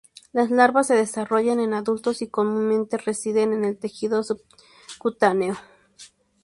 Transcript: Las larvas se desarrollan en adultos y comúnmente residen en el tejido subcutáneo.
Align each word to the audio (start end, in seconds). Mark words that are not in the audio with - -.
Las 0.33 0.49
larvas 0.49 0.87
se 0.87 0.95
desarrollan 0.95 1.59
en 1.59 1.75
adultos 1.75 2.23
y 2.23 2.27
comúnmente 2.27 2.97
residen 2.97 3.53
en 3.53 3.63
el 3.63 3.77
tejido 3.77 4.23
subcutáneo. 4.23 5.55